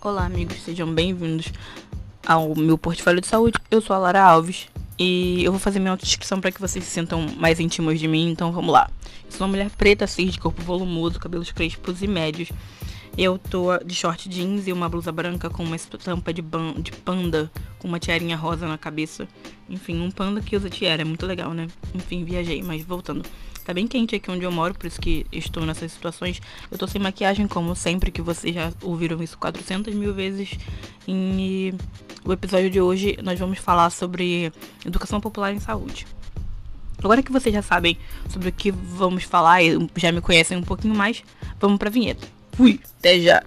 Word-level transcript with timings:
Olá, 0.00 0.26
amigos, 0.26 0.62
sejam 0.62 0.94
bem-vindos 0.94 1.52
ao 2.24 2.54
meu 2.54 2.78
portfólio 2.78 3.20
de 3.20 3.26
saúde. 3.26 3.58
Eu 3.68 3.80
sou 3.80 3.96
a 3.96 3.98
Lara 3.98 4.22
Alves 4.22 4.68
e 4.96 5.42
eu 5.42 5.50
vou 5.50 5.58
fazer 5.58 5.80
minha 5.80 5.90
autodescrição 5.90 6.40
para 6.40 6.52
que 6.52 6.60
vocês 6.60 6.84
se 6.84 6.90
sintam 6.92 7.26
mais 7.36 7.58
íntimos 7.58 7.98
de 7.98 8.06
mim, 8.06 8.30
então 8.30 8.52
vamos 8.52 8.72
lá. 8.72 8.88
Eu 9.24 9.32
sou 9.32 9.44
uma 9.44 9.50
mulher 9.50 9.68
preta, 9.70 10.06
cis, 10.06 10.34
de 10.34 10.38
corpo 10.38 10.62
volumoso, 10.62 11.18
cabelos 11.18 11.50
crespos 11.50 12.00
e 12.00 12.06
médios. 12.06 12.48
Eu 13.16 13.38
tô 13.38 13.76
de 13.78 13.92
short 13.92 14.28
jeans 14.28 14.68
e 14.68 14.72
uma 14.72 14.88
blusa 14.88 15.10
branca 15.10 15.50
com 15.50 15.64
uma 15.64 15.74
estampa 15.74 16.32
de, 16.32 16.44
de 16.80 16.92
panda 16.92 17.50
com 17.80 17.88
uma 17.88 17.98
tiarinha 17.98 18.36
rosa 18.36 18.68
na 18.68 18.78
cabeça. 18.78 19.26
Enfim, 19.68 20.00
um 20.00 20.12
panda 20.12 20.40
que 20.40 20.54
usa 20.54 20.70
tiara, 20.70 21.02
é 21.02 21.04
muito 21.04 21.26
legal, 21.26 21.52
né? 21.52 21.66
Enfim, 21.92 22.22
viajei, 22.22 22.62
mas 22.62 22.84
voltando. 22.84 23.28
Tá 23.68 23.74
bem 23.74 23.86
quente 23.86 24.16
aqui 24.16 24.30
onde 24.30 24.44
eu 24.44 24.50
moro, 24.50 24.72
por 24.72 24.86
isso 24.86 24.98
que 24.98 25.26
estou 25.30 25.66
nessas 25.66 25.92
situações. 25.92 26.40
Eu 26.70 26.78
tô 26.78 26.86
sem 26.86 26.98
maquiagem, 26.98 27.46
como 27.46 27.76
sempre, 27.76 28.10
que 28.10 28.22
vocês 28.22 28.54
já 28.54 28.72
ouviram 28.80 29.22
isso 29.22 29.36
400 29.36 29.94
mil 29.94 30.14
vezes. 30.14 30.52
E 31.06 31.74
o 32.24 32.32
episódio 32.32 32.70
de 32.70 32.80
hoje 32.80 33.18
nós 33.22 33.38
vamos 33.38 33.58
falar 33.58 33.90
sobre 33.90 34.50
educação 34.86 35.20
popular 35.20 35.52
em 35.52 35.60
saúde. 35.60 36.06
Agora 37.04 37.22
que 37.22 37.30
vocês 37.30 37.54
já 37.54 37.60
sabem 37.60 37.98
sobre 38.30 38.48
o 38.48 38.52
que 38.52 38.70
vamos 38.70 39.24
falar 39.24 39.62
e 39.62 39.86
já 39.96 40.10
me 40.12 40.22
conhecem 40.22 40.56
um 40.56 40.62
pouquinho 40.62 40.94
mais, 40.94 41.22
vamos 41.60 41.76
pra 41.76 41.90
vinheta. 41.90 42.26
Fui, 42.52 42.80
até 42.98 43.20
já! 43.20 43.44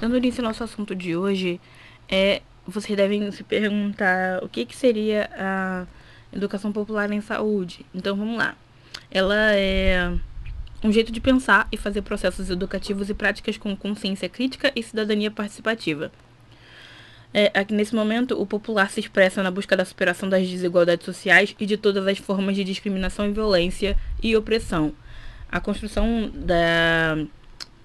Dando 0.00 0.16
início 0.16 0.42
ao 0.42 0.48
nosso 0.48 0.64
assunto 0.64 0.94
de 0.94 1.14
hoje, 1.14 1.60
é, 2.08 2.40
vocês 2.66 2.96
devem 2.96 3.30
se 3.30 3.44
perguntar 3.44 4.42
o 4.42 4.48
que, 4.48 4.64
que 4.64 4.74
seria 4.74 5.28
a 5.36 5.86
educação 6.32 6.72
popular 6.72 7.12
em 7.12 7.20
saúde. 7.20 7.84
Então 7.94 8.16
vamos 8.16 8.38
lá. 8.38 8.56
Ela 9.10 9.54
é 9.54 10.10
um 10.82 10.90
jeito 10.90 11.12
de 11.12 11.20
pensar 11.20 11.68
e 11.70 11.76
fazer 11.76 12.00
processos 12.00 12.48
educativos 12.48 13.10
e 13.10 13.14
práticas 13.14 13.58
com 13.58 13.76
consciência 13.76 14.26
crítica 14.26 14.72
e 14.74 14.82
cidadania 14.82 15.30
participativa. 15.30 16.10
É, 17.34 17.52
aqui 17.54 17.74
nesse 17.74 17.94
momento, 17.94 18.40
o 18.40 18.46
popular 18.46 18.90
se 18.90 19.00
expressa 19.00 19.42
na 19.42 19.50
busca 19.50 19.76
da 19.76 19.84
superação 19.84 20.30
das 20.30 20.48
desigualdades 20.48 21.04
sociais 21.04 21.54
e 21.60 21.66
de 21.66 21.76
todas 21.76 22.06
as 22.06 22.16
formas 22.16 22.56
de 22.56 22.64
discriminação 22.64 23.28
e 23.28 23.32
violência 23.32 23.98
e 24.22 24.34
opressão. 24.34 24.94
A 25.48 25.60
construção 25.60 26.30
da 26.34 27.18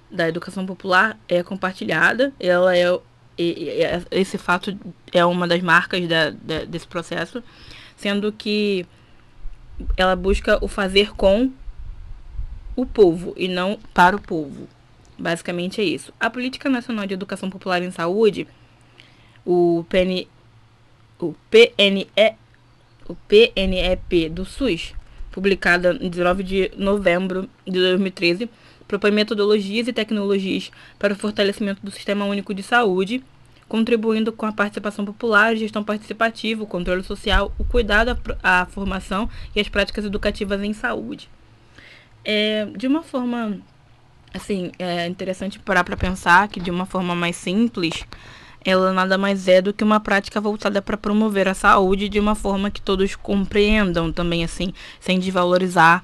da 0.09 0.27
educação 0.27 0.65
popular 0.65 1.17
é 1.27 1.43
compartilhada. 1.43 2.33
Ela 2.39 2.77
é 2.77 2.99
esse 4.11 4.37
fato 4.37 4.77
é 5.11 5.25
uma 5.25 5.47
das 5.47 5.61
marcas 5.61 6.07
da, 6.07 6.29
da, 6.29 6.63
desse 6.63 6.87
processo, 6.87 7.43
sendo 7.97 8.31
que 8.31 8.85
ela 9.97 10.15
busca 10.15 10.57
o 10.63 10.67
fazer 10.69 11.13
com 11.15 11.51
o 12.75 12.85
povo 12.85 13.33
e 13.35 13.47
não 13.47 13.77
para 13.93 14.15
o 14.15 14.21
povo. 14.21 14.67
Basicamente 15.17 15.81
é 15.81 15.83
isso. 15.83 16.13
A 16.19 16.29
Política 16.29 16.69
Nacional 16.69 17.05
de 17.05 17.13
Educação 17.13 17.49
Popular 17.49 17.81
em 17.81 17.91
Saúde, 17.91 18.47
o, 19.45 19.85
PN, 19.89 20.27
o, 21.19 21.33
PNE, 21.49 22.07
o 23.07 23.15
PNEP 23.15 24.29
do 24.29 24.43
SUS, 24.45 24.93
publicada 25.31 25.97
em 26.01 26.09
19 26.09 26.43
de 26.43 26.71
novembro 26.77 27.49
de 27.65 27.79
2013, 27.79 28.49
propõe 28.87 29.11
metodologias 29.11 29.87
e 29.87 29.93
tecnologias 29.93 30.71
para 30.99 31.13
o 31.13 31.15
fortalecimento 31.15 31.81
do 31.83 31.91
Sistema 31.91 32.25
Único 32.25 32.53
de 32.53 32.63
Saúde, 32.63 33.23
contribuindo 33.67 34.31
com 34.31 34.45
a 34.45 34.51
participação 34.51 35.03
popular, 35.03 35.55
gestão 35.55 35.83
participativa, 35.83 36.63
o 36.63 36.67
controle 36.67 37.03
social, 37.03 37.51
o 37.57 37.63
cuidado 37.63 38.17
à 38.43 38.65
formação 38.65 39.29
e 39.55 39.59
as 39.59 39.67
práticas 39.67 40.05
educativas 40.05 40.61
em 40.61 40.73
saúde. 40.73 41.29
É, 42.23 42.67
de 42.75 42.87
uma 42.87 43.03
forma 43.03 43.59
assim, 44.33 44.71
é 44.77 45.07
interessante 45.07 45.59
parar 45.59 45.83
para 45.83 45.95
pensar 45.95 46.47
que 46.47 46.59
de 46.59 46.69
uma 46.69 46.85
forma 46.85 47.15
mais 47.15 47.35
simples, 47.35 48.05
ela 48.63 48.91
nada 48.91 49.17
mais 49.17 49.47
é 49.47 49.61
do 49.61 49.73
que 49.73 49.83
uma 49.83 49.99
prática 49.99 50.41
voltada 50.41 50.81
para 50.81 50.97
promover 50.97 51.47
a 51.47 51.53
saúde 51.53 52.09
de 52.09 52.19
uma 52.19 52.35
forma 52.35 52.69
que 52.69 52.81
todos 52.81 53.15
compreendam 53.15 54.11
também 54.11 54.43
assim, 54.43 54.73
sem 54.99 55.19
desvalorizar 55.19 56.03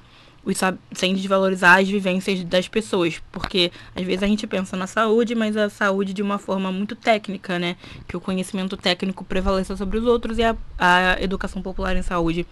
sem 0.92 1.14
desvalorizar 1.14 1.78
as 1.78 1.88
vivências 1.88 2.42
das 2.44 2.66
pessoas, 2.66 3.22
porque 3.30 3.70
às 3.94 4.04
vezes 4.04 4.22
a 4.22 4.26
gente 4.26 4.46
pensa 4.46 4.76
na 4.76 4.86
saúde, 4.86 5.34
mas 5.34 5.56
a 5.56 5.70
saúde 5.70 6.12
de 6.12 6.22
uma 6.22 6.38
forma 6.38 6.72
muito 6.72 6.96
técnica, 6.96 7.58
né? 7.58 7.76
Que 8.08 8.16
o 8.16 8.20
conhecimento 8.20 8.76
técnico 8.76 9.24
prevaleça 9.24 9.76
sobre 9.76 9.98
os 9.98 10.04
outros 10.04 10.38
e 10.38 10.42
a, 10.42 10.56
a 10.78 11.22
educação 11.22 11.62
popular 11.62 11.96
em 11.96 12.02
saúde 12.02 12.46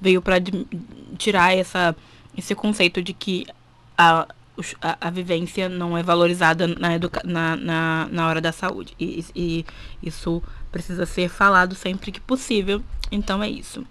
veio 0.00 0.20
para 0.20 0.36
tirar 1.16 1.56
essa, 1.56 1.94
esse 2.36 2.54
conceito 2.54 3.02
de 3.02 3.12
que 3.12 3.46
a, 3.96 4.26
a, 4.80 5.08
a, 5.08 5.10
vivência 5.10 5.68
não 5.68 5.96
é 5.96 6.02
valorizada 6.02 6.66
na, 6.66 6.94
educa 6.94 7.22
na, 7.24 7.56
na, 7.56 8.08
na 8.10 8.28
hora 8.28 8.40
da 8.40 8.52
saúde. 8.52 8.94
E, 8.98 9.24
e 9.34 9.66
isso 10.02 10.42
precisa 10.72 11.06
ser 11.06 11.28
falado 11.28 11.74
sempre 11.74 12.10
que 12.10 12.20
possível. 12.20 12.82
Então 13.10 13.42
é 13.42 13.48
isso. 13.48 13.84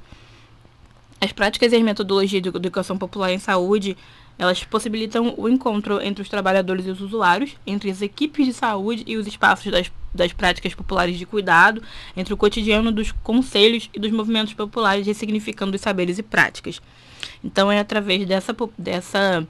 As 1.19 1.31
práticas 1.31 1.73
e 1.73 1.75
as 1.75 1.81
metodologias 1.81 2.41
de 2.41 2.50
educação 2.50 2.97
popular 2.97 3.31
em 3.31 3.39
saúde, 3.39 3.97
elas 4.38 4.63
possibilitam 4.63 5.33
o 5.35 5.50
encontro 5.50 6.00
entre 6.01 6.22
os 6.22 6.29
trabalhadores 6.29 6.85
e 6.85 6.91
os 6.91 7.01
usuários, 7.01 7.55
entre 7.66 7.89
as 7.89 8.01
equipes 8.01 8.45
de 8.45 8.53
saúde 8.53 9.03
e 9.07 9.17
os 9.17 9.25
espaços 9.25 9.72
das, 9.72 9.91
das 10.13 10.31
práticas 10.31 10.75
populares 10.75 11.17
de 11.17 11.25
cuidado, 11.25 11.81
entre 12.16 12.33
o 12.33 12.38
cotidiano 12.38 12.91
dos 12.91 13.11
conselhos 13.11 13.89
e 13.94 14.00
dos 14.00 14.11
movimentos 14.11 14.53
populares, 14.53 15.07
ressignificando 15.07 15.75
os 15.75 15.81
saberes 15.81 16.19
e 16.19 16.23
práticas. 16.23 16.79
Então 17.44 17.72
é 17.72 17.79
através 17.79 18.25
dessa, 18.27 18.56
dessa 18.77 19.47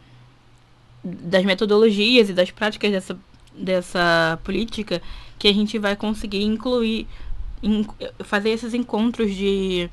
das 1.04 1.44
metodologias 1.46 2.30
e 2.30 2.34
das 2.34 2.52
práticas 2.52 2.92
dessa, 2.92 3.20
dessa 3.54 4.40
política 4.44 5.02
que 5.38 5.48
a 5.48 5.54
gente 5.54 5.78
vai 5.78 5.96
conseguir 5.96 6.44
incluir, 6.44 7.08
in, 7.62 7.86
fazer 8.20 8.50
esses 8.50 8.74
encontros 8.74 9.34
de 9.36 9.90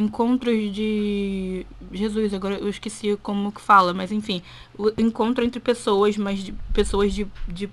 encontros 0.00 0.72
de 0.72 1.66
Jesus, 1.92 2.32
agora 2.32 2.56
eu 2.56 2.68
esqueci 2.68 3.16
como 3.22 3.52
que 3.52 3.60
fala, 3.60 3.92
mas 3.92 4.10
enfim, 4.10 4.42
o 4.78 4.88
encontro 4.98 5.44
entre 5.44 5.60
pessoas, 5.60 6.16
mas 6.16 6.42
de 6.42 6.52
pessoas 6.72 7.12
de, 7.12 7.26
de 7.46 7.70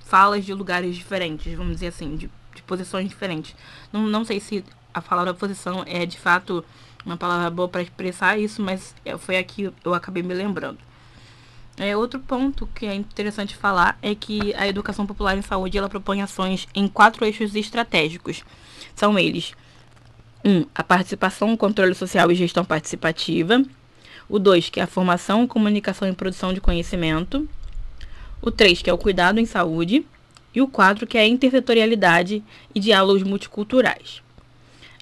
falas 0.00 0.44
de 0.44 0.52
lugares 0.52 0.94
diferentes, 0.94 1.52
vamos 1.54 1.74
dizer 1.74 1.88
assim, 1.88 2.16
de, 2.16 2.30
de 2.54 2.62
posições 2.62 3.08
diferentes. 3.08 3.56
Não, 3.92 4.06
não 4.06 4.24
sei 4.24 4.38
se 4.40 4.64
a 4.92 5.00
palavra 5.00 5.32
posição 5.32 5.82
é 5.86 6.04
de 6.04 6.18
fato 6.18 6.64
uma 7.04 7.16
palavra 7.16 7.50
boa 7.50 7.68
para 7.68 7.82
expressar 7.82 8.38
isso, 8.38 8.62
mas 8.62 8.94
é, 9.04 9.16
foi 9.16 9.36
aqui 9.36 9.72
eu 9.82 9.94
acabei 9.94 10.22
me 10.22 10.34
lembrando. 10.34 10.78
É, 11.78 11.96
outro 11.96 12.20
ponto 12.20 12.68
que 12.74 12.84
é 12.84 12.94
interessante 12.94 13.56
falar 13.56 13.98
é 14.02 14.14
que 14.14 14.54
a 14.54 14.68
educação 14.68 15.06
popular 15.06 15.36
em 15.36 15.42
saúde 15.42 15.78
ela 15.78 15.88
propõe 15.88 16.20
ações 16.20 16.68
em 16.74 16.86
quatro 16.86 17.24
eixos 17.24 17.54
estratégicos. 17.54 18.44
São 18.94 19.18
eles 19.18 19.52
1. 19.52 19.62
Um, 20.44 20.64
a 20.74 20.82
participação, 20.82 21.56
controle 21.56 21.94
social 21.94 22.30
e 22.30 22.34
gestão 22.34 22.64
participativa. 22.64 23.62
O 24.28 24.38
2, 24.38 24.70
que 24.70 24.80
é 24.80 24.82
a 24.82 24.86
formação, 24.86 25.46
comunicação 25.46 26.08
e 26.08 26.12
produção 26.12 26.52
de 26.52 26.60
conhecimento. 26.60 27.48
O 28.40 28.50
3, 28.50 28.82
que 28.82 28.90
é 28.90 28.92
o 28.92 28.98
cuidado 28.98 29.38
em 29.38 29.46
saúde. 29.46 30.04
E 30.54 30.60
o 30.60 30.68
4, 30.68 31.06
que 31.06 31.16
é 31.16 31.22
a 31.22 31.28
intersetorialidade 31.28 32.42
e 32.74 32.80
diálogos 32.80 33.22
multiculturais. 33.22 34.22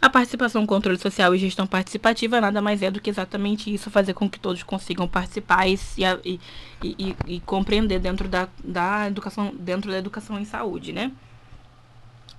A 0.01 0.09
participação, 0.09 0.65
controle 0.65 0.99
social 0.99 1.34
e 1.34 1.39
gestão 1.39 1.67
participativa 1.67 2.41
nada 2.41 2.62
mais 2.62 2.83
é 2.83 2.91
do 2.91 3.01
que 3.01 3.11
exatamente 3.11 3.72
isso, 3.72 3.91
fazer 3.91 4.15
com 4.15 4.31
que 4.31 4.41
todos 4.41 4.62
consigam 4.62 5.07
participar 5.07 5.69
e, 5.69 5.78
e, 6.25 6.41
e, 6.83 7.17
e 7.27 7.41
compreender 7.41 7.99
dentro 7.99 8.27
da, 8.27 8.49
da 8.65 9.09
educação, 9.09 9.54
dentro 9.59 9.91
da 9.91 9.98
educação 9.98 10.39
em 10.39 10.45
saúde, 10.47 10.93
né? 10.93 11.13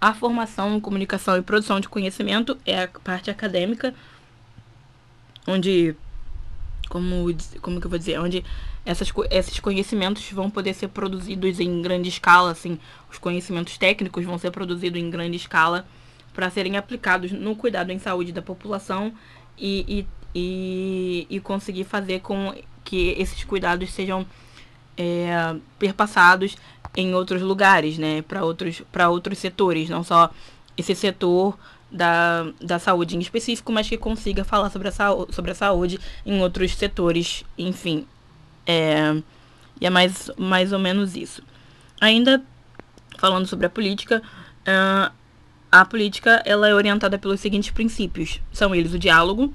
A 0.02 0.16
formação, 0.16 0.82
comunicação 0.82 1.38
e 1.38 1.44
produção 1.44 1.80
de 1.80 1.88
conhecimento 1.88 2.58
é 2.66 2.84
a 2.84 2.88
parte 2.88 3.30
acadêmica, 3.30 3.94
onde, 5.48 5.96
como, 6.90 7.28
como 7.62 7.80
que 7.80 7.86
eu 7.86 7.90
vou 7.90 8.00
dizer, 8.00 8.20
onde 8.20 8.44
essas, 8.84 9.14
esses 9.30 9.60
conhecimentos 9.60 10.28
vão 10.32 10.50
poder 10.50 10.74
ser 10.74 10.88
produzidos 10.88 11.60
em 11.60 11.84
grande 11.84 12.10
escala, 12.10 12.50
assim, 12.50 12.80
os 13.12 13.20
conhecimentos 13.20 13.78
técnicos 13.78 14.26
vão 14.26 14.40
ser 14.40 14.50
produzidos 14.50 15.00
em 15.00 15.08
grande 15.08 15.38
escala 15.38 15.86
para 16.34 16.50
serem 16.50 16.78
aplicados 16.78 17.32
no 17.32 17.56
cuidado 17.56 17.92
em 17.92 18.00
saúde 18.00 18.32
da 18.32 18.42
população 18.42 19.14
e, 19.56 19.86
e, 19.88 20.08
e, 20.34 21.28
e 21.30 21.40
conseguir 21.42 21.84
fazer 21.84 22.22
com 22.22 22.56
que 22.84 23.10
esses 23.20 23.44
cuidados 23.44 23.92
sejam 23.92 24.26
é, 24.98 25.56
perpassados 25.78 26.58
em 26.96 27.14
outros 27.14 27.42
lugares, 27.42 27.98
né, 27.98 28.22
para 28.22 28.44
outros, 28.44 28.82
outros 29.10 29.38
setores, 29.38 29.90
não 29.90 30.04
só 30.04 30.30
esse 30.78 30.94
setor 30.96 31.58
da, 31.92 32.48
da 32.62 32.80
saúde 32.80 33.16
em 33.16 33.20
específico, 33.20 33.72
mas 33.72 33.88
que 33.88 33.98
consiga 33.98 34.44
falar 34.44 34.70
sobre 34.70 34.88
a, 34.88 34.92
sobre 35.30 35.52
a 35.52 35.56
saúde 35.56 36.00
em 36.26 36.42
outros 36.42 36.74
setores, 36.76 37.44
enfim. 37.58 38.06
É, 38.66 39.22
e 39.80 39.86
é 39.86 39.90
mais, 39.90 40.30
mais 40.38 40.72
ou 40.72 40.80
menos 40.80 41.16
isso. 41.16 41.42
Ainda 42.00 42.42
falando 43.18 43.46
sobre 43.46 43.66
a 43.66 43.70
política, 43.70 44.22
uh, 44.62 45.12
a 45.72 45.86
política 45.86 46.42
ela 46.46 46.68
é 46.68 46.74
orientada 46.74 47.18
pelos 47.18 47.40
seguintes 47.40 47.72
princípios. 47.72 48.40
São 48.52 48.74
eles 48.74 48.94
o 48.94 49.00
diálogo, 49.00 49.54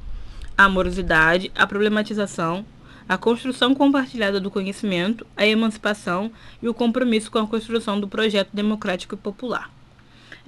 a 0.57 0.65
amorosidade, 0.65 1.51
a 1.55 1.67
problematização, 1.67 2.65
a 3.09 3.17
construção 3.17 3.75
compartilhada 3.75 4.41
do 4.41 4.51
conhecimento, 4.51 5.27
a 5.37 5.47
emancipação 5.47 6.31
e 6.63 6.69
o 6.69 6.75
compromisso 6.75 7.31
com 7.31 7.39
a 7.39 7.47
construção 7.47 8.01
do 8.01 8.09
projeto 8.09 8.51
democrático 8.53 9.15
e 9.15 9.19
popular. 9.19 9.71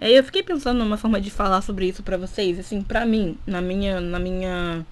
Aí 0.00 0.14
eu 0.14 0.24
fiquei 0.24 0.42
pensando 0.42 0.78
numa 0.78 0.96
forma 0.96 1.20
de 1.20 1.30
falar 1.30 1.60
sobre 1.62 1.88
isso 1.88 2.02
para 2.02 2.16
vocês, 2.16 2.58
assim, 2.58 2.82
para 2.82 3.04
mim, 3.04 3.36
na 3.46 3.60
minha, 3.60 4.00
na 4.00 4.18
minha 4.18 4.86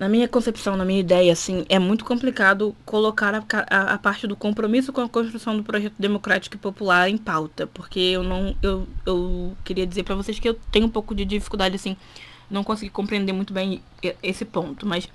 na 0.00 0.08
minha 0.08 0.26
concepção, 0.26 0.78
na 0.78 0.84
minha 0.84 1.00
ideia, 1.00 1.30
assim, 1.30 1.66
é 1.68 1.78
muito 1.78 2.06
complicado 2.06 2.74
colocar 2.86 3.34
a, 3.34 3.44
a, 3.68 3.94
a, 3.94 3.98
parte 3.98 4.26
do 4.26 4.34
compromisso 4.34 4.94
com 4.94 5.02
a 5.02 5.08
construção 5.08 5.54
do 5.54 5.62
projeto 5.62 5.92
democrático 5.98 6.56
e 6.56 6.58
popular 6.58 7.10
em 7.10 7.18
pauta, 7.18 7.66
porque 7.66 8.00
eu 8.00 8.22
não, 8.22 8.56
eu, 8.62 8.88
eu 9.04 9.54
queria 9.62 9.86
dizer 9.86 10.04
para 10.04 10.14
vocês 10.14 10.38
que 10.38 10.48
eu 10.48 10.54
tenho 10.72 10.86
um 10.86 10.90
pouco 10.90 11.14
de 11.14 11.26
dificuldade, 11.26 11.76
assim, 11.76 11.98
não 12.50 12.64
consegui 12.64 12.90
compreender 12.90 13.34
muito 13.34 13.52
bem 13.52 13.82
esse 14.22 14.46
ponto, 14.46 14.86
mas 14.86 15.06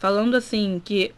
falando 0.00 0.34
assim 0.34 0.80
que 0.82 1.14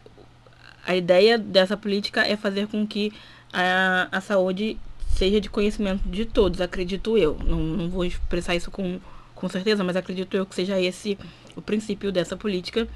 a 0.84 0.96
ideia 0.96 1.38
dessa 1.38 1.76
política 1.76 2.26
é 2.26 2.36
fazer 2.36 2.66
com 2.66 2.84
que 2.84 3.12
a, 3.52 4.08
a 4.10 4.20
saúde 4.20 4.76
seja 5.06 5.40
de 5.40 5.48
conhecimento 5.48 6.02
de 6.08 6.24
todos, 6.26 6.60
acredito 6.60 7.16
eu. 7.16 7.38
Não, 7.46 7.60
não 7.60 7.88
vou 7.88 8.04
expressar 8.04 8.56
isso 8.56 8.72
com, 8.72 9.00
com 9.36 9.48
certeza, 9.48 9.84
mas 9.84 9.94
acredito 9.94 10.36
eu 10.36 10.44
que 10.44 10.54
seja 10.54 10.80
esse 10.80 11.16
o 11.54 11.62
princípio 11.62 12.10
dessa 12.10 12.36
política, 12.36 12.88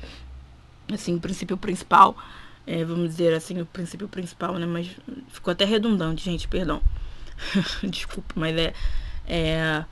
assim, 0.92 1.14
o 1.14 1.20
princípio 1.20 1.56
principal, 1.56 2.16
é, 2.66 2.84
vamos 2.84 3.10
dizer 3.10 3.32
assim, 3.32 3.60
o 3.60 3.66
princípio 3.66 4.08
principal, 4.08 4.54
né? 4.54 4.66
Mas 4.66 4.90
ficou 5.28 5.52
até 5.52 5.64
redundante, 5.64 6.24
gente, 6.24 6.48
perdão. 6.48 6.82
Desculpa, 7.88 8.34
mas 8.34 8.56
é, 8.56 8.74
é. 9.28 9.84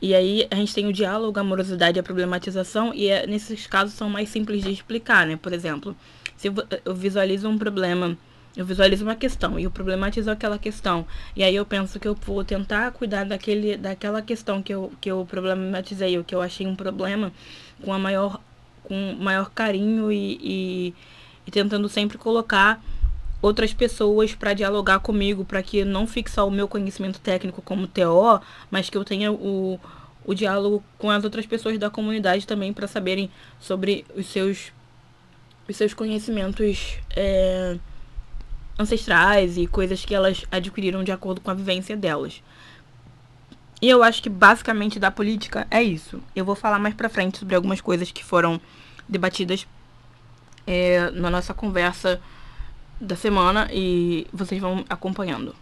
E 0.00 0.14
aí 0.14 0.46
a 0.50 0.54
gente 0.54 0.74
tem 0.74 0.86
o 0.86 0.92
diálogo, 0.92 1.38
a 1.38 1.42
amorosidade 1.42 1.98
e 1.98 2.00
a 2.00 2.02
problematização, 2.02 2.94
e 2.94 3.08
é, 3.08 3.26
nesses 3.26 3.66
casos 3.66 3.94
são 3.94 4.08
mais 4.08 4.28
simples 4.28 4.62
de 4.62 4.70
explicar, 4.70 5.26
né? 5.26 5.36
Por 5.36 5.52
exemplo, 5.52 5.96
se 6.36 6.48
eu 6.84 6.94
visualizo 6.94 7.48
um 7.48 7.58
problema 7.58 8.16
eu 8.58 8.66
visualizo 8.66 9.04
uma 9.04 9.14
questão 9.14 9.56
e 9.56 9.62
eu 9.62 9.70
problematizo 9.70 10.28
aquela 10.28 10.58
questão. 10.58 11.06
E 11.36 11.44
aí 11.44 11.54
eu 11.54 11.64
penso 11.64 12.00
que 12.00 12.08
eu 12.08 12.14
vou 12.14 12.42
tentar 12.42 12.90
cuidar 12.90 13.24
daquele, 13.24 13.76
daquela 13.76 14.20
questão 14.20 14.60
que 14.60 14.74
eu, 14.74 14.92
que 15.00 15.08
eu 15.08 15.24
problematizei, 15.30 16.18
o 16.18 16.24
que 16.24 16.34
eu 16.34 16.42
achei 16.42 16.66
um 16.66 16.74
problema, 16.74 17.32
com 17.84 17.92
a 17.92 17.98
maior, 18.00 18.40
com 18.82 19.14
maior 19.20 19.50
carinho 19.50 20.10
e, 20.10 20.40
e, 20.42 20.94
e 21.46 21.50
tentando 21.52 21.88
sempre 21.88 22.18
colocar 22.18 22.82
outras 23.40 23.72
pessoas 23.72 24.34
para 24.34 24.52
dialogar 24.52 25.00
comigo, 25.00 25.44
para 25.44 25.62
que 25.62 25.84
não 25.84 26.06
fique 26.06 26.30
só 26.30 26.46
o 26.46 26.50
meu 26.50 26.66
conhecimento 26.66 27.20
técnico 27.20 27.62
como 27.62 27.86
TO, 27.86 28.40
mas 28.70 28.90
que 28.90 28.98
eu 28.98 29.04
tenha 29.04 29.32
o, 29.32 29.78
o 30.24 30.34
diálogo 30.34 30.82
com 30.98 31.10
as 31.10 31.24
outras 31.24 31.46
pessoas 31.46 31.78
da 31.78 31.88
comunidade 31.88 32.46
também 32.46 32.72
para 32.72 32.88
saberem 32.88 33.30
sobre 33.60 34.04
os 34.16 34.26
seus, 34.26 34.72
os 35.68 35.76
seus 35.76 35.94
conhecimentos. 35.94 36.98
É, 37.16 37.78
ancestrais 38.78 39.58
e 39.58 39.66
coisas 39.66 40.04
que 40.04 40.14
elas 40.14 40.44
adquiriram 40.50 41.02
de 41.02 41.10
acordo 41.10 41.40
com 41.40 41.50
a 41.50 41.54
vivência 41.54 41.96
delas. 41.96 42.40
E 43.82 43.88
eu 43.88 44.02
acho 44.02 44.22
que 44.22 44.28
basicamente 44.28 44.98
da 44.98 45.10
política 45.10 45.66
é 45.70 45.82
isso. 45.82 46.22
Eu 46.34 46.44
vou 46.44 46.54
falar 46.54 46.78
mais 46.78 46.94
pra 46.94 47.08
frente 47.08 47.38
sobre 47.38 47.54
algumas 47.54 47.80
coisas 47.80 48.10
que 48.10 48.24
foram 48.24 48.60
debatidas 49.08 49.66
é, 50.66 51.10
na 51.10 51.30
nossa 51.30 51.52
conversa 51.52 52.20
da 53.00 53.16
semana 53.16 53.68
e 53.72 54.26
vocês 54.32 54.60
vão 54.60 54.84
acompanhando. 54.88 55.54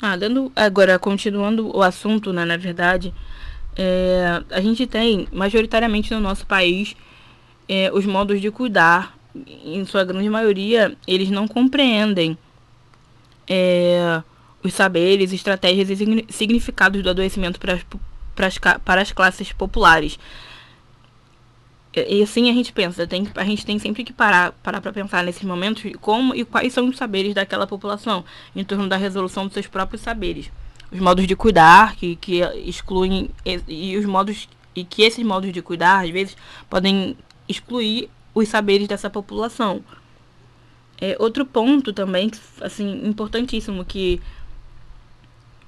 Ah, 0.00 0.16
dando 0.16 0.52
agora 0.54 0.98
continuando 0.98 1.74
o 1.74 1.82
assunto, 1.82 2.32
né, 2.32 2.44
na 2.44 2.56
verdade, 2.56 3.14
é, 3.76 4.42
a 4.50 4.60
gente 4.60 4.86
tem 4.86 5.26
majoritariamente 5.32 6.12
no 6.12 6.20
nosso 6.20 6.46
país 6.46 6.94
é, 7.68 7.90
os 7.92 8.04
modos 8.06 8.40
de 8.40 8.50
cuidar 8.50 9.16
em 9.64 9.84
sua 9.84 10.04
grande 10.04 10.30
maioria, 10.30 10.96
eles 11.06 11.30
não 11.30 11.46
compreendem 11.46 12.38
é, 13.48 14.22
os 14.62 14.72
saberes, 14.72 15.32
estratégias 15.32 15.88
e 15.90 16.26
significados 16.28 17.02
do 17.02 17.10
adoecimento 17.10 17.58
para 17.60 17.74
as, 17.74 17.86
para 18.34 18.46
as, 18.46 18.58
para 18.58 19.00
as 19.02 19.12
classes 19.12 19.52
populares. 19.52 20.18
E 21.96 22.22
assim 22.22 22.50
a 22.50 22.52
gente 22.52 22.72
pensa, 22.72 23.06
tem, 23.06 23.26
a 23.34 23.44
gente 23.44 23.64
tem 23.64 23.78
sempre 23.78 24.04
que 24.04 24.12
parar 24.12 24.52
para 24.62 24.92
pensar 24.92 25.24
nesses 25.24 25.42
momentos 25.42 25.90
como 26.00 26.34
e 26.34 26.44
quais 26.44 26.72
são 26.72 26.88
os 26.88 26.96
saberes 26.96 27.34
daquela 27.34 27.66
população 27.66 28.22
em 28.54 28.62
torno 28.62 28.86
da 28.86 28.96
resolução 28.96 29.44
dos 29.44 29.54
seus 29.54 29.66
próprios 29.66 30.02
saberes. 30.02 30.50
Os 30.92 31.00
modos 31.00 31.26
de 31.26 31.34
cuidar, 31.34 31.96
que, 31.96 32.16
que 32.16 32.40
excluem, 32.64 33.30
e, 33.44 33.62
e 33.66 33.96
os 33.96 34.04
modos 34.04 34.46
e 34.74 34.84
que 34.84 35.02
esses 35.02 35.24
modos 35.24 35.50
de 35.52 35.62
cuidar, 35.62 36.04
às 36.04 36.10
vezes, 36.10 36.36
podem 36.68 37.16
excluir 37.48 38.10
os 38.34 38.46
saberes 38.48 38.86
dessa 38.86 39.08
população. 39.08 39.82
É, 41.00 41.16
outro 41.18 41.46
ponto 41.46 41.92
também, 41.94 42.30
assim, 42.60 43.06
importantíssimo 43.06 43.84
que 43.84 44.20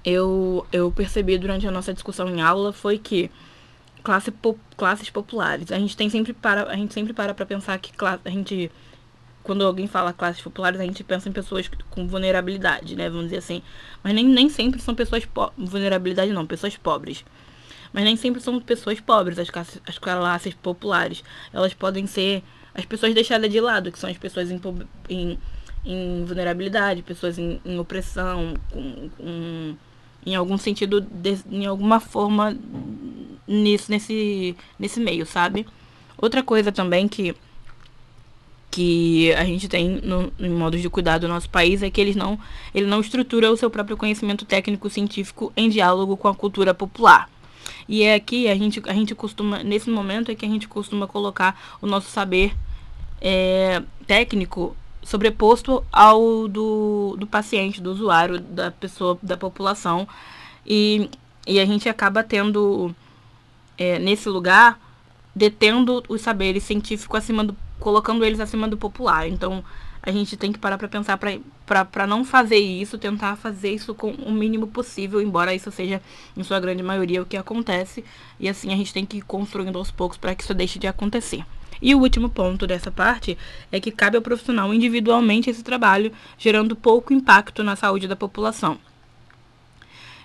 eu, 0.04 0.66
eu 0.70 0.92
percebi 0.92 1.38
durante 1.38 1.66
a 1.66 1.70
nossa 1.70 1.92
discussão 1.94 2.28
em 2.28 2.42
aula 2.42 2.72
foi 2.72 2.98
que 2.98 3.30
classe, 4.08 4.30
po, 4.30 4.58
classes 4.74 5.10
populares, 5.10 5.70
a 5.70 5.78
gente 5.78 5.94
tem 5.94 6.08
sempre 6.08 6.32
para 6.32 6.62
a 6.62 6.74
gente 6.74 6.94
sempre 6.94 7.12
para 7.12 7.34
para 7.34 7.44
pensar 7.44 7.78
que 7.78 7.92
a 8.24 8.30
gente 8.30 8.70
quando 9.42 9.62
alguém 9.62 9.86
fala 9.86 10.14
classes 10.14 10.40
populares, 10.40 10.80
a 10.80 10.84
gente 10.84 11.04
pensa 11.04 11.28
em 11.28 11.32
pessoas 11.32 11.70
com 11.90 12.08
vulnerabilidade, 12.08 12.96
né, 12.96 13.10
vamos 13.10 13.26
dizer 13.26 13.36
assim. 13.36 13.62
Mas 14.02 14.14
nem, 14.14 14.26
nem 14.26 14.48
sempre 14.48 14.80
são 14.80 14.94
pessoas 14.94 15.28
vulnerabilidade 15.58 16.32
não, 16.32 16.46
pessoas 16.46 16.74
pobres. 16.74 17.22
Mas 17.92 18.04
nem 18.04 18.16
sempre 18.16 18.40
são 18.40 18.58
pessoas 18.60 18.98
pobres, 18.98 19.38
as 19.38 19.50
classes, 19.50 19.80
as 19.86 19.98
classes 19.98 20.54
populares. 20.54 21.22
Elas 21.52 21.74
podem 21.74 22.06
ser 22.06 22.42
as 22.74 22.86
pessoas 22.86 23.12
deixadas 23.14 23.50
de 23.50 23.60
lado, 23.60 23.92
que 23.92 23.98
são 23.98 24.08
as 24.08 24.16
pessoas 24.16 24.50
em, 24.50 24.60
em, 25.08 25.38
em 25.84 26.24
vulnerabilidade, 26.24 27.02
pessoas 27.02 27.38
em, 27.38 27.60
em 27.62 27.78
opressão, 27.78 28.54
com, 28.70 29.10
com, 29.18 29.76
em 30.24 30.34
algum 30.34 30.58
sentido, 30.58 31.00
de, 31.00 31.38
em 31.50 31.66
alguma 31.66 32.00
forma 32.00 32.56
nisso, 33.46 33.90
nesse, 33.90 34.54
nesse 34.78 35.00
meio, 35.00 35.24
sabe? 35.24 35.66
Outra 36.16 36.42
coisa 36.42 36.70
também 36.72 37.08
que 37.08 37.34
que 38.70 39.32
a 39.32 39.44
gente 39.44 39.66
tem 39.66 40.00
no, 40.02 40.30
em 40.38 40.50
modos 40.50 40.82
de 40.82 40.90
cuidar 40.90 41.18
do 41.18 41.26
nosso 41.26 41.48
país 41.48 41.82
é 41.82 41.90
que 41.90 42.00
eles 42.00 42.14
não, 42.14 42.38
ele 42.74 42.86
não 42.86 43.00
estrutura 43.00 43.50
o 43.50 43.56
seu 43.56 43.70
próprio 43.70 43.96
conhecimento 43.96 44.44
técnico 44.44 44.90
científico 44.90 45.52
em 45.56 45.68
diálogo 45.70 46.16
com 46.16 46.28
a 46.28 46.34
cultura 46.34 46.74
popular. 46.74 47.30
E 47.88 48.02
é 48.02 48.14
aqui 48.14 48.46
a 48.46 48.54
gente, 48.54 48.82
a 48.86 48.92
gente 48.92 49.14
costuma, 49.14 49.62
nesse 49.62 49.88
momento 49.88 50.30
é 50.30 50.34
que 50.34 50.44
a 50.44 50.48
gente 50.48 50.68
costuma 50.68 51.06
colocar 51.06 51.58
o 51.80 51.86
nosso 51.86 52.10
saber 52.10 52.54
é, 53.20 53.82
técnico 54.06 54.76
sobreposto 55.08 55.82
ao 55.90 56.46
do, 56.46 57.16
do 57.18 57.26
paciente, 57.26 57.80
do 57.80 57.90
usuário, 57.90 58.38
da 58.38 58.70
pessoa, 58.70 59.18
da 59.22 59.38
população. 59.38 60.06
E, 60.66 61.08
e 61.46 61.58
a 61.58 61.64
gente 61.64 61.88
acaba 61.88 62.22
tendo, 62.22 62.94
é, 63.78 63.98
nesse 63.98 64.28
lugar, 64.28 64.78
detendo 65.34 66.04
os 66.10 66.20
saberes 66.20 66.62
científicos 66.62 67.18
acima 67.18 67.42
do. 67.42 67.56
colocando 67.80 68.22
eles 68.22 68.38
acima 68.38 68.68
do 68.68 68.76
popular. 68.76 69.26
Então 69.26 69.64
a 70.02 70.10
gente 70.10 70.36
tem 70.36 70.52
que 70.52 70.58
parar 70.58 70.76
para 70.76 70.88
pensar 70.88 71.18
para 71.18 72.06
não 72.06 72.22
fazer 72.22 72.58
isso, 72.58 72.98
tentar 72.98 73.36
fazer 73.36 73.72
isso 73.72 73.94
com 73.94 74.10
o 74.10 74.30
mínimo 74.30 74.66
possível, 74.66 75.22
embora 75.22 75.54
isso 75.54 75.70
seja, 75.70 76.02
em 76.36 76.42
sua 76.42 76.60
grande 76.60 76.82
maioria, 76.82 77.22
o 77.22 77.26
que 77.26 77.36
acontece. 77.36 78.04
E 78.38 78.46
assim 78.46 78.72
a 78.74 78.76
gente 78.76 78.92
tem 78.92 79.06
que 79.06 79.18
ir 79.18 79.22
construindo 79.22 79.78
aos 79.78 79.90
poucos 79.90 80.18
para 80.18 80.34
que 80.34 80.42
isso 80.42 80.52
deixe 80.52 80.78
de 80.78 80.86
acontecer. 80.86 81.44
E 81.80 81.94
o 81.94 82.00
último 82.00 82.28
ponto 82.28 82.66
dessa 82.66 82.90
parte 82.90 83.38
é 83.70 83.80
que 83.80 83.90
cabe 83.90 84.16
ao 84.16 84.22
profissional 84.22 84.72
individualmente 84.72 85.50
esse 85.50 85.62
trabalho, 85.62 86.12
gerando 86.36 86.76
pouco 86.76 87.12
impacto 87.12 87.62
na 87.62 87.76
saúde 87.76 88.08
da 88.08 88.16
população. 88.16 88.78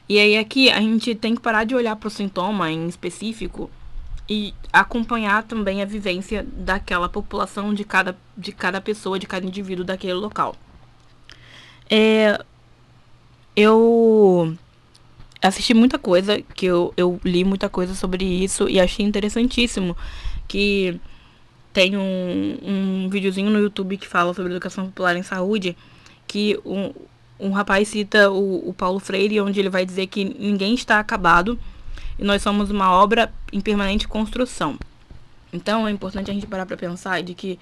E 0.08 0.20
aí 0.20 0.38
aqui 0.38 0.70
a 0.70 0.80
gente 0.80 1.16
tem 1.16 1.36
que 1.36 1.42
parar 1.42 1.64
de 1.64 1.76
olhar 1.76 1.96
para 1.96 2.08
o 2.08 2.12
sintoma 2.12 2.72
em 2.72 2.88
específico 2.88 3.70
e 4.30 4.54
acompanhar 4.72 5.44
também 5.44 5.82
a 5.82 5.86
vivência 5.86 6.46
daquela 6.52 7.08
população, 7.10 7.74
de 7.74 7.84
cada, 7.84 8.18
de 8.38 8.52
cada 8.52 8.82
pessoa, 8.82 9.20
de 9.20 9.28
cada 9.28 9.46
indivíduo 9.46 9.86
daquele 9.86 10.14
local. 10.14 10.56
É, 11.90 12.44
eu 13.56 14.56
assisti 15.42 15.74
muita 15.74 16.00
coisa, 16.00 16.42
que 16.42 16.66
eu, 16.66 16.94
eu 16.96 17.20
li 17.24 17.44
muita 17.44 17.70
coisa 17.70 17.94
sobre 17.94 18.26
isso 18.26 18.70
e 18.70 18.80
achei 18.80 19.06
interessantíssimo 19.06 19.96
que 20.48 21.00
tem 21.74 21.98
um, 21.98 22.58
um 22.64 23.10
videozinho 23.10 23.50
no 23.50 23.60
YouTube 23.60 23.98
que 23.98 24.08
fala 24.08 24.34
sobre 24.34 24.52
educação 24.52 24.86
popular 24.86 25.18
em 25.18 25.24
saúde, 25.24 25.76
que 26.28 26.60
um, 26.64 26.94
um 27.40 27.52
rapaz 27.52 27.88
cita 27.88 28.30
o, 28.32 28.70
o 28.70 28.74
Paulo 28.74 29.00
Freire, 29.00 29.42
onde 29.42 29.60
ele 29.60 29.70
vai 29.70 29.86
dizer 29.86 30.08
que 30.08 30.24
ninguém 30.24 30.76
está 30.76 31.00
acabado 31.00 31.60
e 32.18 32.24
nós 32.24 32.42
somos 32.42 32.70
uma 32.70 32.92
obra 32.92 33.34
em 33.52 33.60
permanente 33.60 34.08
construção. 34.08 34.78
Então 35.52 35.88
é 35.88 35.92
importante 35.92 36.30
a 36.30 36.34
gente 36.34 36.48
parar 36.48 36.66
para 36.66 36.78
pensar 36.78 37.22
de 37.24 37.34
que 37.34 37.60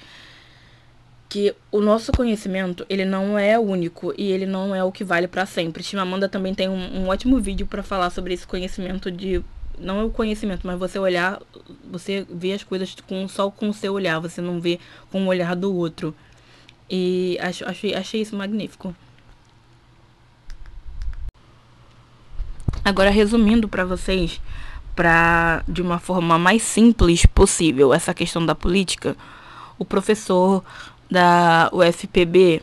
que 1.27 1.55
o 1.71 1.79
nosso 1.79 2.11
conhecimento, 2.11 2.85
ele 2.89 3.05
não 3.05 3.39
é 3.39 3.57
único 3.57 4.13
e 4.17 4.29
ele 4.29 4.45
não 4.45 4.75
é 4.75 4.83
o 4.83 4.91
que 4.91 5.01
vale 5.01 5.29
para 5.29 5.45
sempre. 5.45 5.81
Chimamanda 5.81 6.27
também 6.27 6.53
tem 6.53 6.67
um, 6.67 7.03
um 7.03 7.07
ótimo 7.07 7.39
vídeo 7.39 7.65
para 7.65 7.81
falar 7.81 8.09
sobre 8.09 8.33
esse 8.33 8.45
conhecimento 8.45 9.09
de 9.09 9.41
não 9.79 10.01
é 10.01 10.03
o 10.03 10.09
conhecimento, 10.09 10.67
mas 10.67 10.77
você 10.77 10.99
olhar, 10.99 11.41
você 11.91 12.25
vê 12.29 12.53
as 12.53 12.63
coisas 12.63 12.95
com 13.07 13.27
só 13.27 13.51
com 13.51 13.69
o 13.69 13.73
seu 13.73 13.93
olhar, 13.93 14.19
você 14.19 14.41
não 14.41 14.61
vê 14.61 14.79
com 15.11 15.23
o 15.23 15.27
olhar 15.27 15.55
do 15.55 15.73
outro. 15.75 16.15
E 16.89 17.37
acho, 17.41 17.65
achei, 17.65 17.93
achei 17.93 18.21
isso 18.21 18.35
magnífico. 18.35 18.95
Agora 22.83 23.09
resumindo 23.09 23.67
para 23.67 23.85
vocês, 23.85 24.41
para 24.95 25.63
de 25.67 25.81
uma 25.81 25.99
forma 25.99 26.39
mais 26.39 26.63
simples 26.63 27.25
possível 27.25 27.93
essa 27.93 28.13
questão 28.13 28.45
da 28.45 28.55
política, 28.55 29.15
o 29.77 29.85
professor 29.85 30.63
da 31.09 31.69
UFPB, 31.71 32.61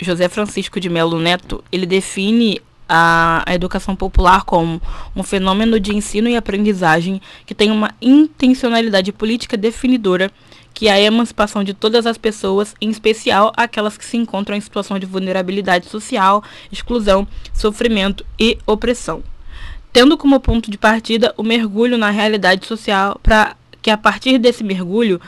José 0.00 0.28
Francisco 0.28 0.80
de 0.80 0.88
Melo 0.88 1.18
Neto, 1.18 1.62
ele 1.70 1.86
define 1.86 2.60
a, 2.88 3.44
educação 3.48 3.96
popular 3.96 4.44
como 4.44 4.80
um 5.14 5.22
fenômeno 5.22 5.78
de 5.80 5.94
ensino 5.94 6.28
e 6.28 6.36
aprendizagem 6.36 7.20
que 7.46 7.54
tem 7.54 7.70
uma 7.70 7.92
intencionalidade 8.00 9.12
política 9.12 9.56
definidora, 9.56 10.30
que 10.72 10.88
é 10.88 10.92
a 10.92 11.00
emancipação 11.00 11.62
de 11.62 11.72
todas 11.72 12.06
as 12.06 12.18
pessoas, 12.18 12.74
em 12.80 12.90
especial 12.90 13.52
aquelas 13.56 13.96
que 13.96 14.04
se 14.04 14.16
encontram 14.16 14.56
em 14.56 14.60
situação 14.60 14.98
de 14.98 15.06
vulnerabilidade 15.06 15.86
social, 15.86 16.42
exclusão, 16.70 17.26
sofrimento 17.52 18.24
e 18.38 18.58
opressão. 18.66 19.22
Tendo 19.92 20.18
como 20.18 20.40
ponto 20.40 20.70
de 20.70 20.76
partida 20.76 21.32
o 21.36 21.42
mergulho 21.42 21.96
na 21.96 22.10
realidade 22.10 22.66
social, 22.66 23.18
para 23.22 23.56
que 23.80 23.90
a 23.90 23.96
partir 23.96 24.38
desse 24.38 24.64
mergulho 24.64 25.20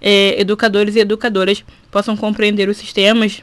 é, 0.00 0.40
educadores 0.40 0.96
e 0.96 1.00
educadoras 1.00 1.62
possam 1.90 2.16
compreender 2.16 2.68
os 2.68 2.78
sistemas, 2.78 3.42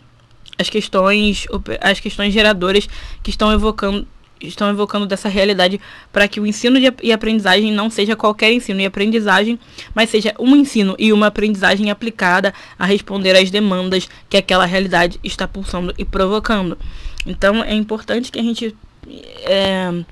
as 0.57 0.69
questões, 0.69 1.45
as 1.81 1.99
questões 1.99 2.33
geradoras 2.33 2.87
que 3.21 3.29
estão 3.29 3.51
evocando 3.51 4.07
estão 4.39 4.69
evocando 4.69 5.07
dessa 5.07 5.27
realidade 5.27 5.81
para 6.13 6.27
que 6.27 6.39
o 6.39 6.45
ensino 6.45 6.77
e 7.01 7.11
aprendizagem 7.11 7.71
não 7.71 7.89
seja 7.89 8.15
qualquer 8.15 8.51
ensino 8.51 8.79
e 8.79 8.85
aprendizagem, 8.85 9.59
mas 9.95 10.11
seja 10.11 10.35
um 10.37 10.55
ensino 10.55 10.95
e 10.99 11.11
uma 11.11 11.25
aprendizagem 11.25 11.89
aplicada 11.89 12.53
a 12.77 12.85
responder 12.85 13.35
às 13.35 13.49
demandas 13.49 14.07
que 14.29 14.37
aquela 14.37 14.65
realidade 14.65 15.19
está 15.23 15.47
pulsando 15.47 15.91
e 15.97 16.05
provocando. 16.05 16.77
Então 17.25 17.63
é 17.63 17.73
importante 17.73 18.31
que 18.31 18.39
a 18.39 18.43
gente 18.43 18.75
é, 19.43 20.03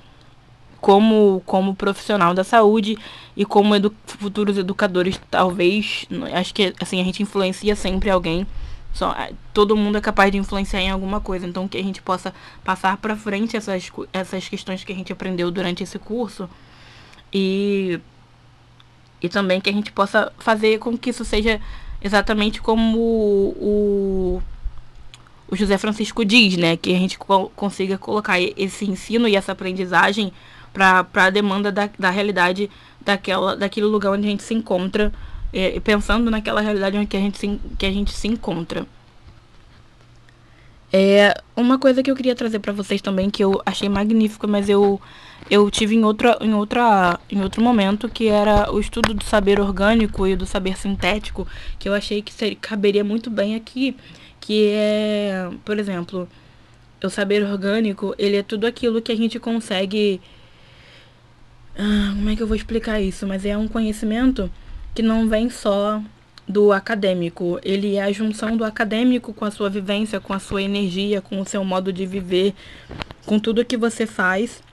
como, 0.82 1.42
como 1.46 1.76
profissional 1.76 2.34
da 2.34 2.44
saúde 2.44 2.98
e 3.36 3.46
como 3.46 3.76
edu 3.76 3.94
futuros 4.06 4.58
educadores, 4.58 5.20
talvez, 5.32 6.06
acho 6.34 6.54
que 6.54 6.74
assim, 6.80 7.02
a 7.02 7.04
gente 7.04 7.24
influencia 7.24 7.76
sempre 7.76 8.10
alguém. 8.10 8.46
Só, 8.96 9.14
todo 9.54 9.76
mundo 9.76 9.98
é 9.98 10.02
capaz 10.02 10.32
de 10.32 10.38
influenciar 10.38 10.80
em 10.80 10.90
alguma 10.90 11.20
coisa, 11.20 11.46
então 11.46 11.68
que 11.68 11.78
a 11.78 11.84
gente 11.84 12.02
possa 12.02 12.34
passar 12.64 12.96
para 12.96 13.14
frente 13.18 13.58
essas, 13.58 13.92
essas 14.14 14.48
questões 14.48 14.86
que 14.86 14.94
a 14.94 14.96
gente 14.96 15.12
aprendeu 15.12 15.52
durante 15.52 15.84
esse 15.84 16.00
curso 16.00 16.50
e, 17.32 18.00
e 19.22 19.28
também 19.28 19.60
que 19.60 19.70
a 19.70 19.74
gente 19.74 19.92
possa 19.92 20.32
fazer 20.40 20.80
com 20.80 20.98
que 20.98 21.10
isso 21.10 21.26
seja 21.26 21.60
exatamente 22.02 22.62
como 22.62 22.98
o, 22.98 24.42
o 25.50 25.56
José 25.58 25.78
Francisco 25.78 26.24
diz, 26.24 26.56
né? 26.56 26.78
Que 26.78 26.96
a 26.96 26.98
gente 26.98 27.20
co 27.20 27.50
consiga 27.54 27.98
colocar 27.98 28.40
esse 28.40 28.86
ensino 28.86 29.28
e 29.28 29.36
essa 29.36 29.52
aprendizagem 29.52 30.32
para 30.72 31.06
a 31.16 31.30
demanda 31.30 31.70
da, 31.70 31.90
da 32.00 32.10
realidade 32.10 32.70
daquela, 33.02 33.58
daquele 33.58 33.88
lugar 33.88 34.14
onde 34.14 34.26
a 34.26 34.30
gente 34.30 34.44
se 34.44 34.54
encontra, 34.54 35.12
é, 35.56 35.80
pensando 35.80 36.30
naquela 36.30 36.60
realidade 36.60 36.98
onde 36.98 37.08
que 37.08 37.16
a 37.16 37.20
gente 37.20 37.38
se, 37.38 37.60
que 37.80 37.86
a 37.86 37.92
gente 37.92 38.12
se 38.12 38.28
encontra. 38.28 38.86
É 40.92 41.34
uma 41.56 41.80
coisa 41.80 42.04
que 42.04 42.12
eu 42.12 42.16
queria 42.16 42.36
trazer 42.36 42.60
para 42.60 42.74
vocês 42.74 43.02
também 43.02 43.30
que 43.30 43.44
eu 43.44 43.62
achei 43.66 43.90
magnífica, 43.90 44.46
mas 44.48 44.70
eu 44.70 45.02
eu 45.50 45.70
tive 45.70 45.96
em 45.96 46.04
outra 46.04 46.38
em 46.42 46.54
outra 46.54 47.20
em 47.30 47.42
outro 47.42 47.62
momento 47.62 48.10
que 48.10 48.28
era 48.28 48.72
o 48.72 48.80
estudo 48.80 49.14
do 49.14 49.24
saber 49.24 49.60
orgânico 49.60 50.28
e 50.28 50.36
do 50.36 50.46
saber 50.46 50.78
sintético, 50.78 51.48
que 51.80 51.88
eu 51.90 51.94
achei 51.94 52.22
que 52.22 52.34
seria, 52.34 52.56
caberia 52.58 53.04
muito 53.04 53.30
bem 53.30 53.56
aqui, 53.56 53.96
que 54.40 54.70
é, 54.72 55.50
por 55.64 55.80
exemplo, 55.80 56.28
o 57.04 57.10
saber 57.10 57.44
orgânico, 57.44 58.16
ele 58.18 58.38
é 58.38 58.44
tudo 58.44 58.66
aquilo 58.68 59.02
que 59.02 59.12
a 59.12 59.18
gente 59.18 59.40
consegue 59.40 60.22
ah, 61.78 62.14
como 62.16 62.30
é 62.30 62.36
que 62.36 62.44
eu 62.44 62.48
vou 62.48 62.56
explicar 62.56 63.02
isso? 63.02 63.28
Mas 63.28 63.46
é 63.46 63.58
um 63.58 63.68
conhecimento 63.68 64.50
que 64.96 65.04
não 65.04 65.28
vem 65.28 65.50
só 65.50 66.02
do 66.48 66.72
acadêmico. 66.72 67.60
Ele 67.62 67.96
é 67.96 68.04
a 68.04 68.12
junção 68.12 68.56
do 68.56 68.64
acadêmico 68.64 69.34
com 69.34 69.44
a 69.44 69.52
sua 69.52 69.70
vivência, 69.70 70.22
com 70.22 70.34
a 70.34 70.40
sua 70.40 70.62
energia, 70.62 71.22
com 71.22 71.42
o 71.42 71.46
seu 71.46 71.64
modo 71.66 71.92
de 71.92 72.06
viver, 72.06 72.56
com 73.26 73.38
tudo 73.38 73.66
que 73.66 73.76
você 73.76 74.08
faz. 74.08 74.64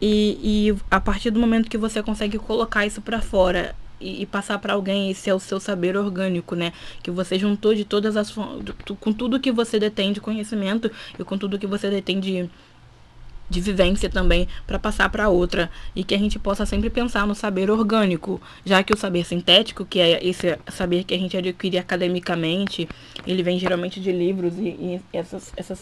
E, 0.00 0.38
e 0.42 0.76
a 0.90 1.00
partir 1.00 1.30
do 1.30 1.40
momento 1.40 1.70
que 1.70 1.78
você 1.78 2.02
consegue 2.02 2.38
colocar 2.38 2.84
isso 2.84 3.00
para 3.00 3.22
fora 3.22 3.74
e, 3.98 4.22
e 4.22 4.26
passar 4.26 4.58
para 4.58 4.74
alguém, 4.74 5.10
esse 5.10 5.30
é 5.30 5.34
o 5.34 5.38
seu 5.38 5.58
saber 5.58 5.96
orgânico, 5.96 6.54
né? 6.54 6.72
Que 7.02 7.10
você 7.10 7.38
juntou 7.38 7.74
de 7.74 7.84
todas 7.84 8.16
as 8.16 8.34
com 9.00 9.12
tudo 9.12 9.40
que 9.40 9.50
você 9.50 9.78
detém 9.78 10.12
de 10.12 10.20
conhecimento 10.20 10.90
e 11.18 11.24
com 11.24 11.38
tudo 11.38 11.58
que 11.58 11.66
você 11.66 11.88
detém 11.88 12.20
de 12.20 12.50
de 13.48 13.60
vivência 13.60 14.08
também 14.08 14.48
para 14.66 14.78
passar 14.78 15.08
para 15.08 15.28
outra. 15.28 15.70
E 15.94 16.04
que 16.04 16.14
a 16.14 16.18
gente 16.18 16.38
possa 16.38 16.64
sempre 16.66 16.90
pensar 16.90 17.26
no 17.26 17.34
saber 17.34 17.70
orgânico, 17.70 18.40
já 18.64 18.82
que 18.82 18.92
o 18.92 18.96
saber 18.96 19.24
sintético, 19.24 19.84
que 19.84 20.00
é 20.00 20.24
esse 20.24 20.58
saber 20.68 21.04
que 21.04 21.14
a 21.14 21.18
gente 21.18 21.36
adquire 21.36 21.78
academicamente, 21.78 22.88
ele 23.26 23.42
vem 23.42 23.58
geralmente 23.58 24.00
de 24.00 24.12
livros 24.12 24.58
e, 24.58 24.68
e 24.68 25.00
essas, 25.12 25.52
essas, 25.56 25.80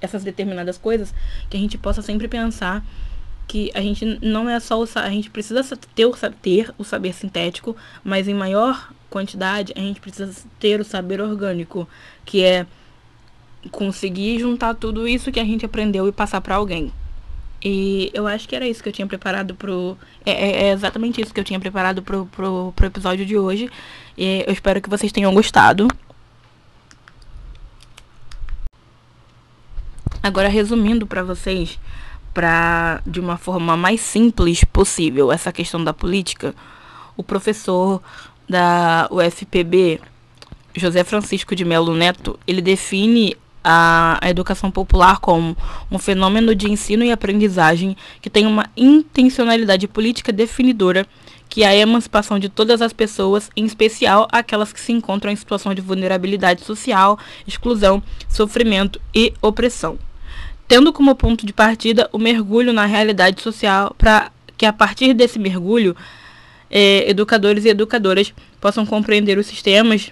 essas 0.00 0.24
determinadas 0.24 0.78
coisas, 0.78 1.14
que 1.48 1.56
a 1.56 1.60
gente 1.60 1.78
possa 1.78 2.02
sempre 2.02 2.28
pensar 2.28 2.84
que 3.46 3.70
a 3.74 3.80
gente 3.80 4.18
não 4.20 4.48
é 4.48 4.60
só 4.60 4.78
o 4.78 4.86
a 4.94 5.08
gente 5.08 5.30
precisa 5.30 5.64
ter 5.94 6.04
o, 6.04 6.14
ter 6.42 6.72
o 6.76 6.84
saber 6.84 7.14
sintético, 7.14 7.74
mas 8.04 8.28
em 8.28 8.34
maior 8.34 8.92
quantidade 9.08 9.72
a 9.74 9.80
gente 9.80 10.00
precisa 10.00 10.30
ter 10.60 10.78
o 10.80 10.84
saber 10.84 11.18
orgânico, 11.18 11.88
que 12.26 12.44
é 12.44 12.66
conseguir 13.70 14.38
juntar 14.38 14.74
tudo 14.74 15.06
isso 15.06 15.32
que 15.32 15.40
a 15.40 15.44
gente 15.44 15.64
aprendeu 15.64 16.06
e 16.08 16.12
passar 16.12 16.40
para 16.40 16.56
alguém. 16.56 16.92
E 17.62 18.10
eu 18.14 18.26
acho 18.26 18.48
que 18.48 18.54
era 18.54 18.66
isso 18.68 18.82
que 18.82 18.88
eu 18.88 18.92
tinha 18.92 19.06
preparado 19.06 19.54
pro. 19.54 19.96
É, 20.24 20.30
é, 20.30 20.62
é, 20.64 20.72
exatamente 20.72 21.20
isso 21.20 21.34
que 21.34 21.40
eu 21.40 21.44
tinha 21.44 21.58
preparado 21.58 22.02
pro, 22.02 22.26
pro, 22.26 22.72
pro 22.74 22.86
episódio 22.86 23.26
de 23.26 23.36
hoje. 23.36 23.68
E 24.16 24.44
eu 24.46 24.52
espero 24.52 24.80
que 24.80 24.88
vocês 24.88 25.10
tenham 25.10 25.34
gostado. 25.34 25.88
Agora, 30.22 30.48
resumindo 30.48 31.06
para 31.06 31.22
vocês, 31.22 31.78
pra, 32.32 33.00
de 33.06 33.18
uma 33.18 33.36
forma 33.36 33.76
mais 33.76 34.00
simples 34.00 34.62
possível, 34.62 35.32
essa 35.32 35.52
questão 35.52 35.82
da 35.82 35.92
política, 35.92 36.54
o 37.16 37.22
professor 37.22 38.00
da 38.48 39.08
UFPB, 39.10 40.00
José 40.76 41.02
Francisco 41.02 41.56
de 41.56 41.64
Melo 41.64 41.94
Neto, 41.94 42.38
ele 42.46 42.62
define 42.62 43.36
a, 43.70 44.30
educação 44.30 44.70
popular 44.70 45.20
como 45.20 45.54
um 45.90 45.98
fenômeno 45.98 46.54
de 46.54 46.70
ensino 46.70 47.04
e 47.04 47.12
aprendizagem 47.12 47.94
que 48.22 48.30
tem 48.30 48.46
uma 48.46 48.64
intencionalidade 48.74 49.86
política 49.86 50.32
definidora, 50.32 51.06
que 51.50 51.62
é 51.62 51.66
a 51.66 51.76
emancipação 51.76 52.38
de 52.38 52.48
todas 52.48 52.80
as 52.80 52.94
pessoas, 52.94 53.50
em 53.54 53.66
especial 53.66 54.26
aquelas 54.32 54.72
que 54.72 54.80
se 54.80 54.90
encontram 54.90 55.30
em 55.30 55.36
situação 55.36 55.74
de 55.74 55.82
vulnerabilidade 55.82 56.64
social, 56.64 57.18
exclusão, 57.46 58.02
sofrimento 58.26 58.98
e 59.14 59.34
opressão. 59.42 59.98
Tendo 60.66 60.90
como 60.90 61.14
ponto 61.14 61.44
de 61.44 61.52
partida 61.52 62.08
o 62.10 62.18
mergulho 62.18 62.72
na 62.72 62.86
realidade 62.86 63.42
social, 63.42 63.94
para 63.98 64.32
que 64.56 64.64
a 64.64 64.72
partir 64.72 65.12
desse 65.12 65.38
mergulho, 65.38 65.94
é, 66.70 67.08
educadores 67.08 67.66
e 67.66 67.68
educadoras 67.68 68.32
possam 68.60 68.86
compreender 68.86 69.36
os 69.36 69.46
sistemas 69.46 70.10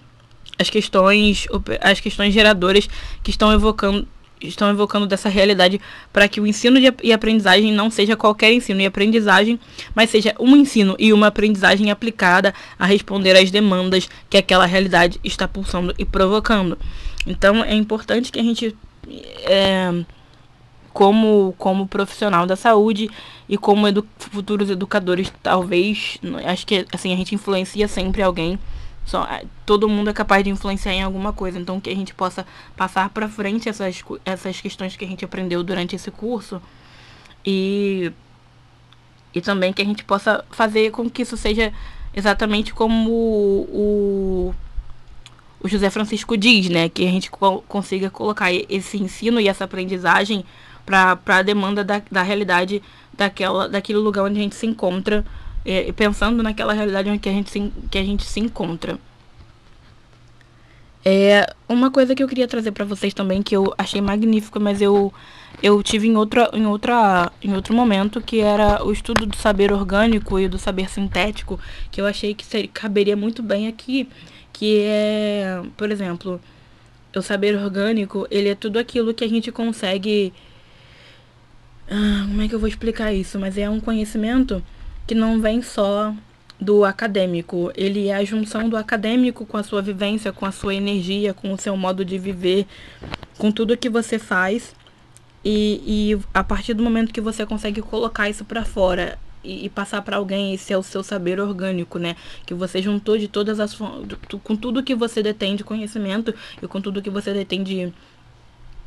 as 0.59 0.71
questões, 0.71 1.47
as 1.81 2.01
questões 2.01 2.33
geradoras 2.33 2.89
que 3.23 3.31
estão 3.31 3.53
evocando 3.53 4.07
estão 4.41 4.69
evocando 4.71 5.07
dessa 5.07 5.29
realidade 5.29 5.81
para 6.13 6.29
que 6.29 6.41
o 6.41 6.47
ensino 6.47 6.79
e 7.03 7.13
aprendizagem 7.13 7.73
não 7.73 7.91
seja 7.91 8.17
qualquer 8.17 8.53
ensino 8.53 8.81
e 8.81 8.87
aprendizagem, 8.87 9.59
mas 9.95 10.11
seja 10.11 10.35
um 10.39 10.55
ensino 10.57 10.95
e 10.99 11.13
uma 11.13 11.29
aprendizagem 11.29 11.91
aplicada 11.91 12.55
a 12.79 12.85
responder 12.85 13.37
às 13.37 13.51
demandas 13.51 14.09
que 14.29 14.37
aquela 14.37 14.67
realidade 14.67 15.19
está 15.25 15.49
pulsando 15.49 15.95
e 15.99 16.05
provocando. 16.05 16.79
Então 17.27 17.65
é 17.65 17.75
importante 17.75 18.31
que 18.31 18.39
a 18.39 18.43
gente, 18.43 18.77
é, 19.45 20.05
como, 20.93 21.55
como 21.57 21.87
profissional 21.87 22.47
da 22.47 22.57
saúde 22.57 23.11
e 23.49 23.57
como 23.57 23.89
edu 23.89 24.07
futuros 24.19 24.71
educadores, 24.71 25.33
talvez, 25.43 26.19
acho 26.45 26.67
que 26.67 26.87
assim 26.93 27.13
a 27.13 27.17
gente 27.17 27.35
influencia 27.35 27.89
sempre 27.89 28.23
alguém 28.23 28.59
só, 29.07 29.23
é, 29.25 29.45
todo 29.65 29.89
mundo 29.89 30.11
é 30.11 30.13
capaz 30.13 30.43
de 30.43 30.51
influenciar 30.51 30.93
em 30.93 31.03
alguma 31.03 31.33
coisa. 31.33 31.59
Então, 31.59 31.81
que 31.81 31.89
a 31.89 31.95
gente 31.95 32.13
possa 32.13 32.45
passar 32.77 33.09
para 33.11 33.29
frente 33.29 33.69
essas, 33.69 34.05
essas 34.25 34.61
questões 34.61 34.97
que 34.97 35.05
a 35.05 35.09
gente 35.09 35.25
aprendeu 35.25 35.63
durante 35.63 35.95
esse 35.95 36.11
curso 36.11 36.61
e, 37.45 38.13
e 39.33 39.41
também 39.41 39.73
que 39.73 39.81
a 39.81 39.85
gente 39.85 40.03
possa 40.03 40.45
fazer 40.51 40.91
com 40.91 41.09
que 41.09 41.23
isso 41.23 41.37
seja 41.37 41.73
exatamente 42.13 42.75
como 42.75 43.11
o, 43.13 44.55
o 45.61 45.69
José 45.69 45.89
Francisco 45.89 46.37
diz, 46.37 46.69
né? 46.69 46.89
Que 46.89 47.07
a 47.07 47.11
gente 47.11 47.31
co 47.31 47.63
consiga 47.69 48.11
colocar 48.11 48.53
esse 48.53 48.99
ensino 48.99 49.41
e 49.41 49.49
essa 49.49 49.65
aprendizagem 49.65 50.45
para 50.85 51.19
a 51.27 51.43
demanda 51.43 51.85
da, 51.85 52.03
da 52.11 52.23
realidade 52.23 52.83
daquela, 53.13 53.69
daquele 53.69 53.99
lugar 53.99 54.25
onde 54.25 54.41
a 54.41 54.43
gente 54.43 54.57
se 54.57 54.67
encontra, 54.67 55.25
é, 55.67 55.93
pensando 55.93 56.43
naquela 56.43 56.73
realidade 56.73 57.11
onde 57.11 57.19
que 57.19 57.29
a 57.29 57.33
gente 57.33 57.51
se, 57.51 57.73
que 57.91 57.99
a 57.99 58.05
gente 58.05 58.25
se 58.25 58.39
encontra. 58.39 58.99
É 61.05 61.47
uma 61.69 61.91
coisa 61.91 62.15
que 62.15 62.23
eu 62.23 62.29
queria 62.29 62.49
trazer 62.49 62.73
para 62.73 62.85
vocês 62.85 63.15
também 63.15 63.43
que 63.43 63.57
eu 63.57 63.73
achei 63.77 64.01
magnífica, 64.01 64.59
mas 64.59 64.81
eu 64.81 65.13
eu 65.63 65.83
tive 65.83 66.07
em 66.09 66.17
outra 66.17 66.51
em 66.53 66.67
outra 66.67 67.33
em 67.43 67.55
outro 67.55 67.75
momento 67.75 68.21
que 68.21 68.41
era 68.41 68.85
o 68.85 68.93
estudo 68.93 69.27
do 69.27 69.37
saber 69.37 69.73
orgânico 69.73 70.39
e 70.39 70.49
do 70.49 70.59
saber 70.59 70.91
sintético, 70.91 71.59
que 71.91 72.01
eu 72.01 72.07
achei 72.07 72.35
que 72.35 72.45
seria, 72.45 72.69
caberia 72.69 73.17
muito 73.17 73.43
bem 73.43 73.69
aqui, 73.69 74.09
que 74.53 74.81
é, 74.83 75.63
por 75.77 75.91
exemplo, 75.91 76.41
o 77.15 77.23
saber 77.23 77.57
orgânico, 77.57 78.27
ele 78.31 78.49
é 78.51 78.55
tudo 78.55 78.79
aquilo 78.79 79.15
que 79.15 79.25
a 79.25 79.29
gente 79.29 79.51
consegue 79.53 80.33
ah, 81.89 82.25
como 82.29 82.43
é 82.43 82.49
que 82.49 82.55
eu 82.55 82.59
vou 82.59 82.69
explicar 82.69 83.13
isso? 83.13 83.39
Mas 83.39 83.57
é 83.57 83.71
um 83.71 83.81
conhecimento 83.81 84.63
que 85.07 85.15
não 85.15 85.41
vem 85.41 85.63
só 85.63 86.15
do 86.61 86.85
acadêmico. 86.85 87.71
Ele 87.77 88.09
é 88.09 88.15
a 88.15 88.25
junção 88.25 88.69
do 88.69 88.77
acadêmico 88.77 89.45
com 89.47 89.57
a 89.57 89.63
sua 89.63 89.83
vivência, 89.83 90.33
com 90.33 90.47
a 90.47 90.53
sua 90.53 90.75
energia, 90.75 91.35
com 91.35 91.53
o 91.53 91.59
seu 91.59 91.77
modo 91.77 92.05
de 92.05 92.19
viver, 92.19 92.67
com 93.39 93.53
tudo 93.53 93.77
que 93.77 93.89
você 93.89 94.19
faz. 94.19 94.75
E, 95.45 95.83
e 95.87 96.19
a 96.35 96.43
partir 96.43 96.75
do 96.75 96.83
momento 96.83 97.13
que 97.13 97.21
você 97.21 97.47
consegue 97.47 97.81
colocar 97.81 98.29
isso 98.29 98.45
para 98.45 98.65
fora 98.65 99.19
e, 99.45 99.67
e 99.67 99.69
passar 99.69 100.03
para 100.03 100.17
alguém, 100.17 100.55
esse 100.55 100.73
é 100.73 100.79
o 100.79 100.83
seu 100.83 101.05
saber 101.05 101.39
orgânico, 101.39 101.99
né? 101.99 102.17
Que 102.45 102.53
você 102.53 102.83
juntou 102.83 103.17
de 103.17 103.29
todas 103.29 103.61
as 103.61 103.77
com 104.43 104.57
tudo 104.57 104.83
que 104.83 104.95
você 104.95 105.23
detém 105.23 105.55
de 105.55 105.63
conhecimento 105.63 106.35
e 106.61 106.67
com 106.67 106.81
tudo 106.81 107.01
que 107.01 107.11
você 107.11 107.33
detém 107.33 107.63
de 107.63 107.93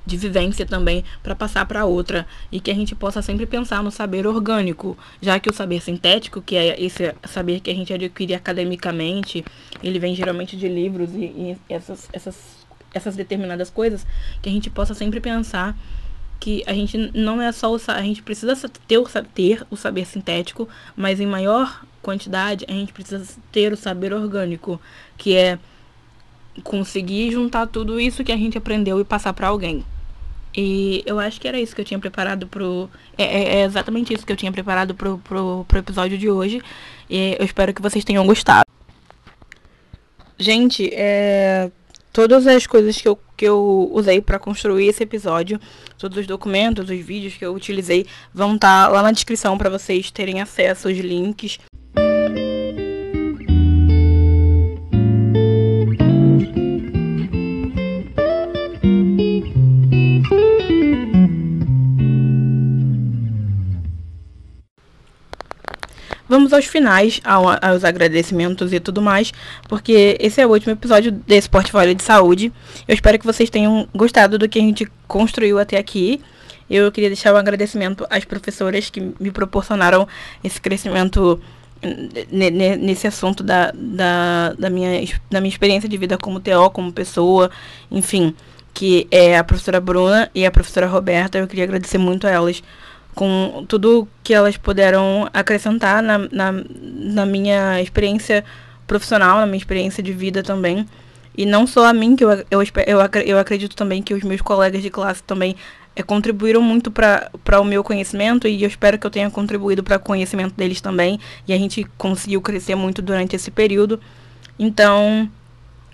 de 0.06 0.18
vivência 0.18 0.66
também 0.66 1.04
para 1.22 1.36
passar 1.36 1.66
para 1.66 1.86
outra. 1.86 2.26
E 2.52 2.60
que 2.60 2.72
a 2.72 2.74
gente 2.74 2.96
possa 2.96 3.22
sempre 3.22 3.46
pensar 3.46 3.84
no 3.84 3.92
saber 3.92 4.26
orgânico, 4.26 4.98
já 5.22 5.40
que 5.40 5.50
o 5.50 5.54
saber 5.54 5.82
sintético, 5.82 6.42
que 6.42 6.56
é 6.56 6.82
esse 6.82 7.14
saber 7.28 7.60
que 7.60 7.70
a 7.70 7.76
gente 7.76 7.94
adquire 7.94 8.34
academicamente, 8.34 9.44
ele 9.84 10.00
vem 10.00 10.16
geralmente 10.16 10.58
de 10.58 10.68
livros 10.68 11.14
e, 11.14 11.26
e 11.26 11.58
essas, 11.70 12.10
essas, 12.12 12.36
essas 12.94 13.16
determinadas 13.16 13.70
coisas, 13.70 14.06
que 14.42 14.50
a 14.50 14.52
gente 14.52 14.70
possa 14.70 14.94
sempre 14.94 15.20
pensar 15.20 15.78
que 16.40 16.64
a 16.66 16.74
gente 16.74 17.12
não 17.14 17.42
é 17.42 17.52
só 17.52 17.74
o 17.74 17.80
a 17.88 18.02
gente 18.02 18.24
precisa 18.24 18.56
ter 18.88 18.98
o, 18.98 19.06
ter 19.36 19.66
o 19.70 19.76
saber 19.76 20.06
sintético, 20.06 20.70
mas 20.96 21.20
em 21.20 21.26
maior 21.26 21.84
quantidade 22.02 22.66
a 22.68 22.72
gente 22.72 22.94
precisa 22.94 23.28
ter 23.52 23.74
o 23.74 23.78
saber 23.78 24.14
orgânico, 24.14 24.80
que 25.18 25.36
é 25.36 25.60
conseguir 26.64 27.32
juntar 27.32 27.68
tudo 27.68 28.00
isso 28.00 28.24
que 28.24 28.32
a 28.32 28.38
gente 28.38 28.58
aprendeu 28.58 29.00
e 29.00 29.04
passar 29.04 29.34
para 29.34 29.48
alguém. 29.48 29.86
E 30.56 31.04
eu 31.06 31.20
acho 31.20 31.40
que 31.40 31.48
era 31.48 31.60
isso 31.60 31.76
que 31.76 31.82
eu 31.82 31.86
tinha 31.86 32.00
preparado 32.00 32.48
pro. 32.48 32.90
É, 33.18 33.24
é, 33.24 33.56
é, 33.60 33.64
exatamente 33.64 34.14
isso 34.14 34.26
que 34.26 34.32
eu 34.32 34.38
tinha 34.38 34.52
preparado 34.52 34.96
pro, 34.96 35.20
pro, 35.20 35.66
pro 35.68 35.80
episódio 35.80 36.18
de 36.18 36.30
hoje. 36.30 36.62
E 37.10 37.36
eu 37.40 37.46
espero 37.46 37.74
que 37.74 37.82
vocês 37.82 38.04
tenham 38.04 38.26
gostado. 38.26 38.66
Gente, 40.38 40.90
é, 40.94 41.70
todas 42.12 42.48
as 42.48 42.66
coisas 42.66 43.00
que 43.00 43.08
eu, 43.08 43.20
que 43.38 43.46
eu 43.46 43.90
usei 43.94 44.22
para 44.22 44.40
construir 44.40 44.88
esse 44.88 45.04
episódio, 45.04 45.60
todos 45.98 46.18
os 46.18 46.26
documentos, 46.26 46.90
os 46.90 47.00
vídeos 47.00 47.36
que 47.36 47.46
eu 47.46 47.54
utilizei, 47.54 48.06
vão 48.34 48.56
estar 48.56 48.88
tá 48.88 48.92
lá 48.92 49.04
na 49.04 49.12
descrição 49.12 49.58
para 49.58 49.70
vocês 49.70 50.10
terem 50.10 50.42
acesso 50.42 50.88
aos 50.88 50.98
links. 50.98 51.60
Aos 66.60 66.66
finais, 66.66 67.20
aos 67.24 67.84
agradecimentos 67.84 68.72
e 68.72 68.80
tudo 68.80 69.02
mais, 69.02 69.34
porque 69.68 70.18
esse 70.20 70.40
é 70.42 70.46
o 70.46 70.50
último 70.50 70.74
episódio 70.74 71.12
desse 71.12 71.50
portfólio 71.50 71.96
de 71.96 72.04
saúde. 72.04 72.52
Eu 72.88 72.94
espero 72.94 73.18
que 73.18 73.26
vocês 73.26 73.50
tenham 73.50 73.88
gostado 73.96 74.38
do 74.38 74.48
que 74.48 74.60
a 74.60 74.62
gente 74.62 74.88
construiu 75.08 75.58
até 75.58 75.78
aqui. 75.78 76.22
Eu 76.70 76.92
queria 76.92 77.10
deixar 77.10 77.34
um 77.34 77.38
agradecimento 77.38 78.06
às 78.10 78.24
professoras 78.26 78.90
que 78.90 79.02
me 79.20 79.32
proporcionaram 79.32 80.08
esse 80.44 80.62
crescimento 80.62 81.42
nesse 82.30 83.08
assunto 83.08 83.42
da, 83.42 83.72
da, 83.74 84.54
da, 84.60 84.70
minha, 84.70 85.02
da 85.32 85.40
minha 85.40 85.50
experiência 85.50 85.88
de 85.88 85.98
vida 85.98 86.18
como 86.18 86.40
TO, 86.40 86.70
como 86.74 86.92
pessoa, 86.92 87.50
enfim, 87.90 88.36
que 88.74 89.08
é 89.10 89.38
a 89.38 89.44
professora 89.44 89.80
Bruna 89.80 90.30
e 90.36 90.46
a 90.46 90.52
professora 90.52 90.88
Roberta. 90.88 91.38
Eu 91.38 91.48
queria 91.48 91.64
agradecer 91.64 91.98
muito 91.98 92.28
a 92.28 92.30
elas 92.30 92.62
com 93.16 93.66
tudo 93.68 94.08
que 94.24 94.34
elas 94.34 94.58
puderam 94.58 95.30
acrescentar 95.34 96.02
na, 96.02 96.18
na, 96.32 96.52
na 96.82 97.26
minha 97.26 97.82
experiência 97.82 98.44
profissional, 98.88 99.40
na 99.40 99.46
minha 99.46 99.58
experiência 99.58 100.02
de 100.02 100.14
vida 100.14 100.42
também. 100.42 100.86
E 101.38 101.46
não 101.46 101.66
só 101.66 101.86
a 101.86 101.94
mim, 101.94 102.16
que 102.16 102.24
eu, 102.24 102.32
eu, 102.32 102.62
eu, 102.62 103.22
eu 103.26 103.40
acredito 103.40 103.76
também 103.76 104.02
que 104.02 104.14
os 104.14 104.24
meus 104.24 104.42
colegas 104.42 104.82
de 104.82 104.90
classe 104.90 105.24
também 105.24 105.56
é, 105.96 106.04
contribuíram 106.04 106.62
muito 106.62 106.92
para 106.92 107.62
o 107.62 107.64
meu 107.64 107.84
conhecimento 107.84 108.48
e 108.48 108.64
eu 108.64 108.68
espero 108.68 108.98
que 108.98 109.06
eu 109.06 109.12
tenha 109.12 109.30
contribuído 109.30 109.84
para 109.84 109.98
o 109.98 110.00
conhecimento 110.00 110.56
deles 110.56 110.82
também. 110.82 111.20
E 111.48 111.54
a 111.54 111.58
gente 111.58 111.86
conseguiu 111.98 112.42
crescer 112.42 112.76
muito 112.76 113.02
durante 113.02 113.36
esse 113.36 113.52
período. 113.52 114.00
Então, 114.58 115.30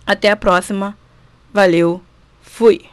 até 0.06 0.30
a 0.30 0.36
próxima. 0.36 0.98
Valeu. 1.54 2.02
Fui. 2.42 2.86